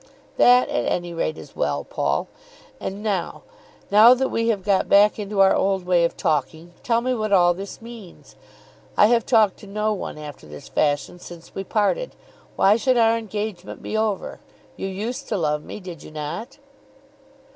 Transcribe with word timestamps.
"That 0.37 0.67
at 0.67 0.91
any 0.91 1.13
rate 1.13 1.37
is 1.37 1.55
well, 1.55 1.83
Paul. 1.83 2.27
And 2.79 3.03
now, 3.03 3.43
now 3.91 4.15
that 4.15 4.29
we 4.29 4.47
have 4.47 4.63
got 4.63 4.89
back 4.89 5.19
into 5.19 5.41
our 5.41 5.53
old 5.55 5.85
way 5.85 6.03
of 6.05 6.17
talking, 6.17 6.73
tell 6.81 7.01
me 7.01 7.13
what 7.13 7.31
all 7.31 7.53
this 7.53 7.83
means. 7.83 8.35
I 8.97 9.05
have 9.05 9.27
talked 9.27 9.57
to 9.57 9.67
no 9.67 9.93
one 9.93 10.17
after 10.17 10.47
this 10.47 10.69
fashion 10.69 11.19
since 11.19 11.53
we 11.53 11.63
parted. 11.63 12.15
Why 12.55 12.77
should 12.77 12.97
our 12.97 13.15
engagement 13.15 13.83
be 13.83 13.95
over? 13.95 14.39
You 14.75 14.87
used 14.87 15.27
to 15.27 15.37
love 15.37 15.63
me, 15.63 15.79
did 15.79 16.01
you 16.01 16.09
not?" 16.09 16.57